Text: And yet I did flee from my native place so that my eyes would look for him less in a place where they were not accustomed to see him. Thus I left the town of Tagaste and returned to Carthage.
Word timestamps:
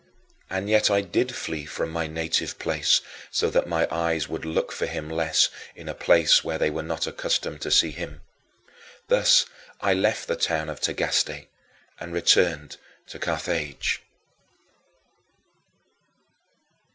And 0.49 0.67
yet 0.67 0.89
I 0.89 1.01
did 1.01 1.35
flee 1.35 1.67
from 1.67 1.91
my 1.91 2.07
native 2.07 2.57
place 2.57 3.01
so 3.29 3.51
that 3.51 3.67
my 3.67 3.87
eyes 3.91 4.27
would 4.27 4.45
look 4.45 4.71
for 4.71 4.87
him 4.87 5.07
less 5.11 5.49
in 5.75 5.87
a 5.87 5.93
place 5.93 6.43
where 6.43 6.57
they 6.57 6.71
were 6.71 6.81
not 6.81 7.05
accustomed 7.05 7.61
to 7.61 7.69
see 7.69 7.91
him. 7.91 8.21
Thus 9.09 9.45
I 9.79 9.93
left 9.93 10.27
the 10.27 10.35
town 10.35 10.71
of 10.71 10.81
Tagaste 10.81 11.45
and 11.99 12.13
returned 12.13 12.77
to 13.09 13.19
Carthage. 13.19 14.01